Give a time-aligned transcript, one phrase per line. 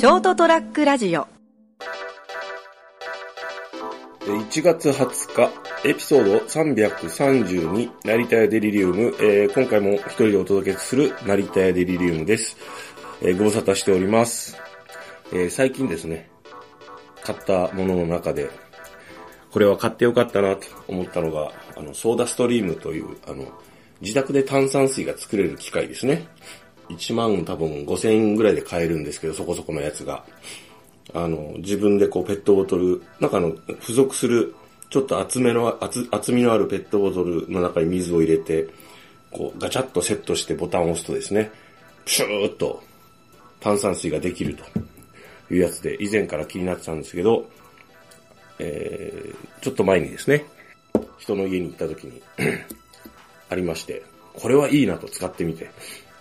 [0.00, 1.28] ショートトラックラジオ
[4.22, 5.50] 1月20日、
[5.86, 12.56] エピソード332、成田屋デリリウム、えー今回も一人でお届けする成田屋デリリウムです。
[13.20, 14.56] えーご無沙汰しております。
[15.34, 16.30] えー最近ですね、
[17.22, 18.48] 買ったものの中で、
[19.50, 23.44] これは買ってよかったなと思ったのが、あの、ソーダストリームという、あの、
[24.00, 26.26] 自宅で炭酸水が作れる機械ですね。
[26.90, 30.24] 1万多分5000円ぐらいで買えるんですけど、そこそこのやつが。
[31.12, 34.54] あの、自分でこうペットボトル、中の付属する、
[34.90, 38.68] ちょっと厚めの、厚、厚みのあるペットボトルの中に水を入れて、
[39.30, 41.50] こうガチャッとセットしてボタンを押すとですね、
[42.04, 42.82] プシューッと
[43.60, 44.64] 炭酸水ができると
[45.54, 47.48] いうやつで、以前から気になってたんですけど、
[48.58, 50.44] えー、ちょっと前にですね、
[51.18, 52.20] 人の家に行った時に
[53.48, 54.02] ありまして、
[54.34, 55.70] これはいいなと使ってみて、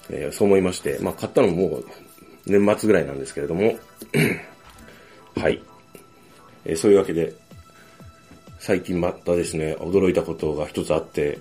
[0.10, 1.86] えーそう思いまして、まあ買ったのももう
[2.46, 3.78] 年末ぐらいなんですけれども、
[5.36, 5.62] はい。
[6.66, 7.34] えーそういうわけで、
[8.60, 11.40] 最近またですね、驚いたことが一つあって、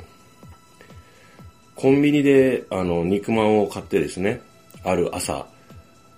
[1.75, 4.41] コンビニで、あの、肉まんを買ってですね、
[4.85, 5.47] ある朝、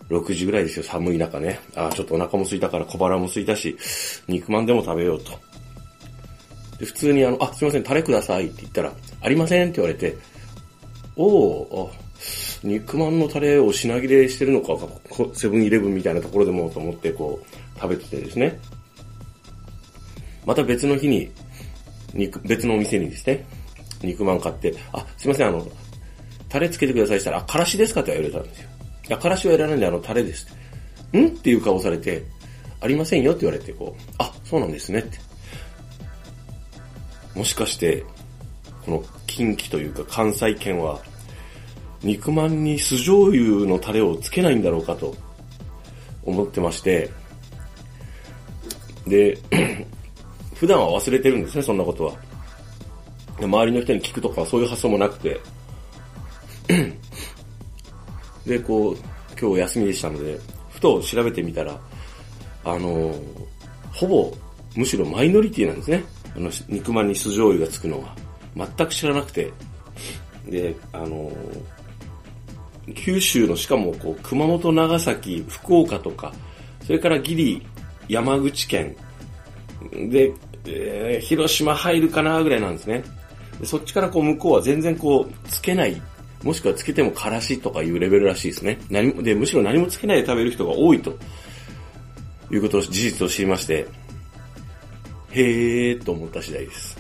[0.08, 1.60] 6時ぐらいですよ、寒い中ね。
[1.74, 3.76] あちょっとお腹も空いたから小腹も空いたし、
[4.26, 5.32] 肉まんでも食べようと。
[6.78, 10.16] で、普通にあの、あ、すいません、タレくださいって言ったら、ありませんって言われて、
[11.16, 11.90] おお、
[12.62, 14.76] 肉まんのタレを品切れしてるのか、
[15.34, 18.58] セブンイレブンみたいなところでもと思ってこう、食べててですね。
[20.44, 21.30] また別の日に、
[22.12, 23.46] 肉、別のお店にですね、
[24.02, 25.66] 肉まん買って、あ、すいません、あの、
[26.48, 28.68] タレつけてくださいしたら、あ、からしですかって言われたんですよ。
[29.08, 30.46] いや、からしはいらないんで、あの、タレです。
[31.16, 31.26] ん？
[31.26, 32.22] っていう顔されて、
[32.80, 35.18] ありませんよって言われて、こう、あ、そうなんですねって。
[37.34, 38.04] もしかして、
[38.84, 41.00] この近畿というか関西圏は、
[42.02, 45.14] 肉まんに酢醤油のタレをつけないんだろうかと
[46.24, 47.10] 思ってまして、
[49.06, 49.38] で、
[50.54, 52.14] 普段は忘れてるんですね、そんなことは。
[53.38, 55.40] で周りの人に聞くとかそういう発想もなくて、
[58.46, 58.96] で、こう、
[59.40, 60.38] 今日休みでしたので、
[60.70, 61.78] ふと調べてみたら、
[62.64, 63.14] あの、
[63.92, 64.32] ほぼ、
[64.76, 66.04] むしろマイノリティなんですね。
[66.36, 68.14] あの、肉まんに酢醤油がつくのは。
[68.56, 69.52] 全く知らなくて。
[70.46, 71.32] で、あの、
[72.94, 76.32] 九州のしかもこう、熊本、長崎、福岡とか、
[76.84, 77.66] それからギリ、
[78.08, 78.96] 山口県、
[79.92, 80.32] で、
[80.66, 83.02] えー広島入るかなぐらいなんですね。
[83.64, 86.00] そっちからこう向こうは全然こう、つけない、
[86.42, 88.78] もしくはつけてもからしとかいうレベルらしいですね。
[88.90, 91.16] 何も、で、むしろ何もつけないで食べる人が多いと、
[92.50, 93.86] いうことを事実を知りまして、
[95.32, 96.98] へーと思った次第です。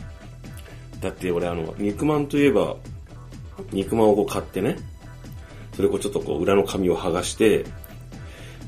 [1.00, 2.76] だって俺あの、肉まんといえば、
[3.72, 4.76] 肉まんをこう買ってね、
[5.80, 7.64] それをちょっとこう裏の紙を剥がして、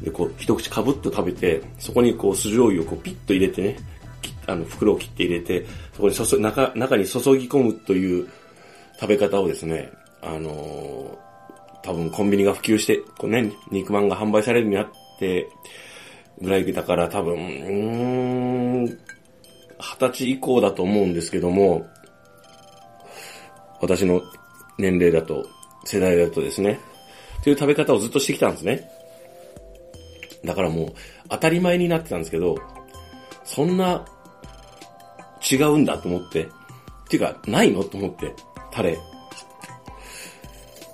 [0.02, 3.76] で、こう一口かぶっと食べて、そこにこう酢醤油をこうピッと入れてね、
[4.46, 8.28] あの袋を切って入れて、そこに注中、中に注ぎ込むという
[8.98, 11.32] 食べ方をですね、あのー
[11.82, 15.48] 多分コンビニが普及して、こうね、肉まんが販売されるようになって、
[16.40, 17.40] ぐらいだから多分、うー
[18.82, 18.90] ん、二
[19.98, 21.86] 十歳以降だと思うんですけども、
[23.80, 24.22] 私の
[24.78, 25.44] 年齢だと、
[25.84, 26.78] 世代だとですね、
[27.42, 28.88] という食べ方をずっとしてきたんですね。
[30.44, 30.94] だからもう、
[31.28, 32.56] 当たり前になってたんですけど、
[33.44, 34.04] そんな、
[35.50, 36.48] 違うんだと思って、っ
[37.08, 37.82] ていうか、ないの？
[37.84, 38.32] と思って、
[38.70, 38.98] タレ。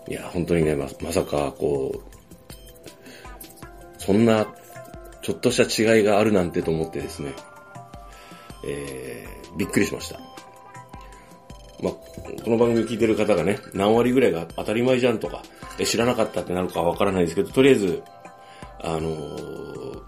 [0.09, 2.03] いや、本当にね、ま、まさか、こう、
[3.99, 4.47] そんな、
[5.23, 7.35] ちょっとした違いがあるなんてと思ってですね、
[8.67, 10.19] えー、びっくりしました。
[12.49, 15.43] この番組を聞いてる方がね、何割ぐらいが当たり前じゃんとか、
[15.79, 18.03] え知らなかったってなるかわからないですけど、とりあえず、
[18.81, 20.03] あのー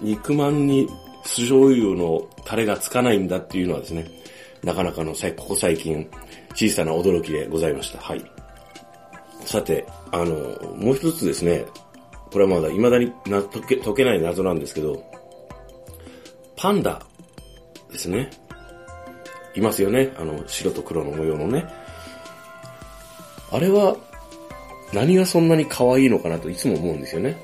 [0.00, 0.88] 肉まんに
[1.24, 4.06] 酢醤油のタレがつかないんだっていうのはですね、
[4.62, 6.08] なかなかのさここ最近、
[6.54, 7.98] 小さな驚きでございました。
[7.98, 8.24] はい。
[9.44, 10.26] さて、あの、
[10.76, 11.66] もう一つですね、
[12.32, 15.02] これはまだ未だにな解け解けない謎なんですけど、
[16.56, 17.02] パンダ
[17.92, 18.30] ですね。
[19.56, 20.12] いますよね。
[20.18, 21.66] あの、白と黒の模様のね。
[23.50, 23.96] あれは、
[24.92, 27.36] 何がそんなに可愛いのかなといつも思うんですよね。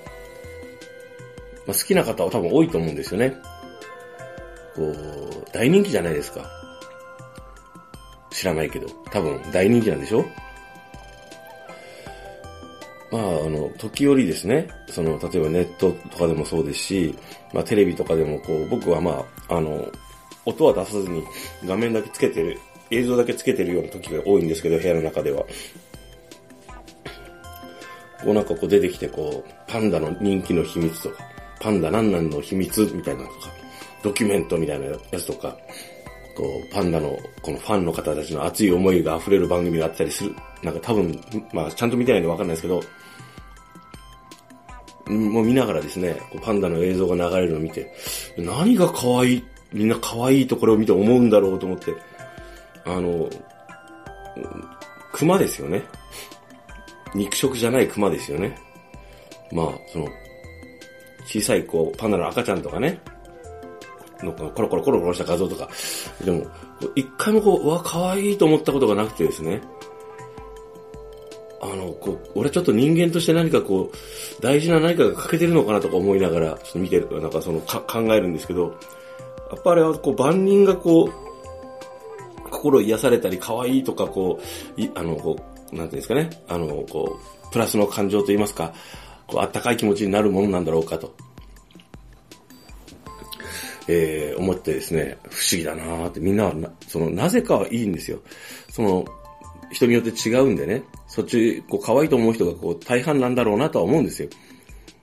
[1.67, 3.37] まあ、好きな方は多分多いと思うんですよね。
[4.75, 4.97] こう、
[5.53, 6.49] 大人気じゃないですか。
[8.31, 8.89] 知らないけど。
[9.11, 10.25] 多分大人気なんでしょ？
[13.11, 17.15] まあ、あの、時折ですね、その、例えばネットとかでもそうですし、
[17.53, 19.87] まあ、テレビとかでもこう、僕はまあ、あの、
[20.45, 21.23] 音は出さずに
[21.65, 22.59] 画面だけつけてる、
[22.91, 25.45] 映像だけつけてるような時が多いんですけど、部屋の中では。
[28.23, 31.25] こうなんかこう出てきてこう、パンダの人気の秘密とか、
[31.61, 33.35] パンダなんなんの秘密みたいなとか、
[34.03, 35.57] ドキュメントみたいなやつとか、
[36.37, 40.35] こう、パンダの、このファンの方たちの熱い思いが溢れる番組があったりする。
[40.63, 41.21] なんか多分、
[41.53, 42.83] まあちゃんと見てないんでわかんないですけど、
[45.09, 47.93] もう見ながらですね、パンダの映像が流れるのを見て、
[48.39, 51.95] 何が可愛い、みんな可愛いところを見て思うんだろうと思って、
[52.85, 53.29] あの、
[55.13, 55.83] 熊ですよね。
[57.15, 58.59] 肉食じゃない熊ですよね。
[59.53, 60.09] まあ、その、
[61.27, 63.01] 小さいこう、パンダの赤ちゃんとかね、
[64.23, 65.69] のコロコロコロコロした画像とか、
[66.25, 66.47] でも、
[66.95, 69.61] 一回もこう、うわ、可愛いと思ったことがなくてですね、
[71.61, 78.75] あの、こう、俺ちょっと人間として何かこう、大事な何かが欠けてるのかなとか思いながら、ちょっと見てる、なんかその、か、考えるんですけど、
[79.53, 84.41] やっぱあれはこう、万人がこう、心癒されたり、可愛いとか、こ
[84.77, 85.37] う、い、あの、こ
[85.73, 87.19] う、なんていうんですかね、あの、こ
[87.49, 88.73] う、プラスの感情といいますか、
[89.27, 91.15] こう、あったかい気持ちになるものなんだろうかと。
[93.89, 98.21] えー、思ってですね、不思議だなーって、みんなはな、その、なぜかはいいんですよ。
[98.71, 99.05] その、
[99.71, 104.29] 人によって違うんでね、そっち、こう、可愛いと思う人がこう、大半なんだろうなとは思うんですよ。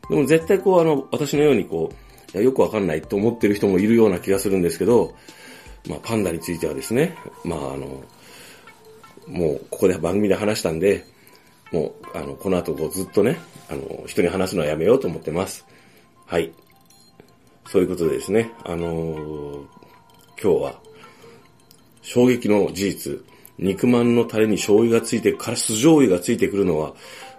[0.09, 5.15] でも絶対こう、あの、私のようにこう、よくわかんないと思ってる人もいるような気がするんですけど、
[5.87, 8.03] まあ、パンダについてはですね、まあ、あの、
[9.27, 11.05] もう、ここで番組で話したんで、
[11.71, 13.39] もう、あの、この後こうずっとね、
[13.69, 15.65] あの、人に話すのはやめようと思ってます。
[16.25, 16.51] はい。
[17.67, 19.65] そういうことでですね、あのー、
[20.41, 20.79] 今日は、
[22.01, 23.23] 衝撃の事実、
[23.59, 26.93] 肉まんのタレに醤油がついて、から酢醤油がついてくるのは、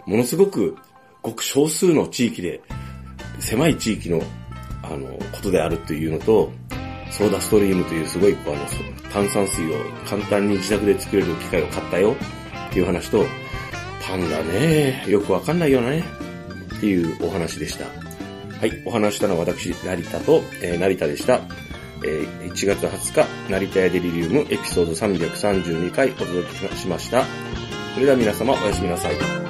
[0.07, 0.77] ものすごく、
[1.23, 2.61] ごく少数の地域で、
[3.41, 4.23] 狭い地域の、
[4.91, 6.53] あの、ことであるというのと、
[7.11, 8.57] ソーダストリームというすごい、あの、
[9.13, 9.77] 炭酸水を
[10.07, 12.17] 簡単に自宅で作れる機械を買ったよ
[12.69, 13.25] っていう話と、
[14.07, 16.05] パンダね、よくわかんないよね
[16.77, 17.85] っていうお話でした。
[18.59, 21.41] はい、お話したのは私、成田と、えー、成田でした。
[22.03, 27.25] えー、1月20日、成田屋デリリウムエピソード332回お届けしました。
[27.95, 29.50] それでは皆様おやすみなさい。